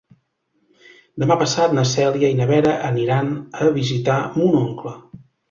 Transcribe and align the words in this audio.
Demà 1.23 1.37
passat 1.41 1.75
na 1.79 1.83
Cèlia 1.89 2.31
i 2.35 2.39
na 2.39 2.47
Vera 2.53 2.73
aniran 2.89 3.31
a 3.61 3.69
visitar 3.77 4.19
mon 4.41 4.59
oncle. 4.65 4.97